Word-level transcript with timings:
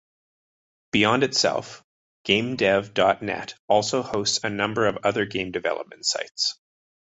Beyond 0.91 1.21
itself, 1.23 1.83
GameDev 2.25 2.95
dot 2.95 3.21
net 3.21 3.53
also 3.67 4.01
hosts 4.01 4.39
a 4.43 4.49
number 4.49 4.87
of 4.87 4.97
other 5.03 5.25
game 5.27 5.51
development 5.51 6.07
sites. 6.07 6.57